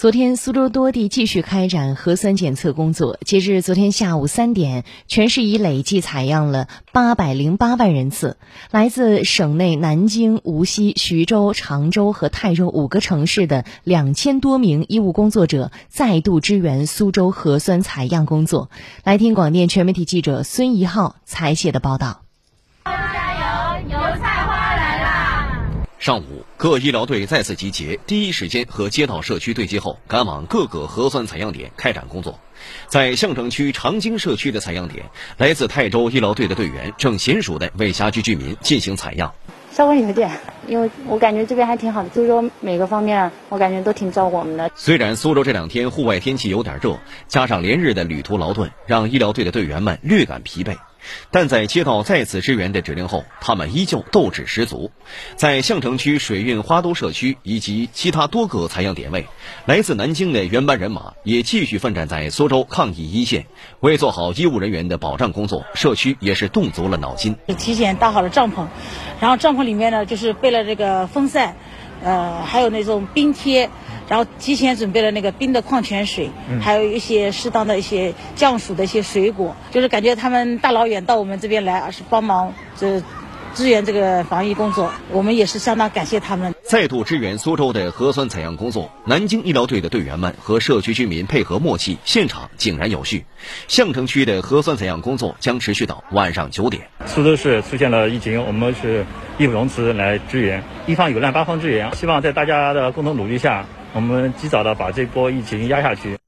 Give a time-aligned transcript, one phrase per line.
[0.00, 3.18] 昨天，苏州多地继续开展核酸检测工作。
[3.26, 8.38] 截至昨天下午三点，全市已累计采样了八百零八万人次。
[8.70, 18.70] 来自省内南京、无锡、徐州、常州和泰州五个城市的两千多名医务工作者再度支援苏州核酸采样工作。
[19.04, 22.22] 来听广电全媒体记者孙怡浩采写的报道。
[26.00, 32.40] 上午，各医疗队再次集结，第一时间和街道社区对接后，赶往各个核酸采样点开展工作。
[32.86, 35.04] 在相城区长经社区的采样点，
[35.36, 39.34] 来自泰州医疗队的队员正娴熟地为辖区居民进行采样。
[39.72, 40.30] 稍微有点，
[40.66, 44.70] 因为我感觉这边还挺好的，苏州每个方面我感觉都挺照顾我们的。
[44.74, 46.98] 虽然苏州这两天户外天气有点热，
[47.28, 50.78] 加上连日的旅途劳顿，让医疗队的队员们略感疲惫。
[51.30, 54.90] 但在接到再次支援的指令后，他们依旧斗志十足。
[55.36, 59.26] 在相城区水运花都社区以及其他多个采样点位，
[59.66, 63.46] 来自南京的原班人马也继续奋战在苏州抗疫一线。
[63.80, 67.36] 为做好医务人员的保障工作，社区也是动足了脑筋。
[67.58, 68.66] 提前搭好了帐篷，
[69.20, 71.56] 然后帐篷里面呢就是备了这个风扇，
[72.02, 73.70] 呃，还有那种冰贴。
[74.10, 76.30] 然后提前准备了那个冰的矿泉水，
[76.60, 83.00] 还有一些适当的一些降暑的一些水果，就是感觉他们大老远到我们这边来，而是帮忙这
[83.54, 86.52] 支援这个防疫工作，我们也是相当感谢他们。
[86.64, 93.24] 再度支援苏州的核酸采样工作，南京医疗队的队员们和社区居民配合默契，现场井然有序。
[93.68, 96.88] 相城区的核酸采样工作将持续到晚上九点。
[97.06, 99.06] 苏州市出现了疫情，我们是
[99.38, 103.66] 义不容辞来支援，一方有难八方支援，希望在大家的共同努力下。
[103.92, 106.20] 我们及早的把这波疫情压下去。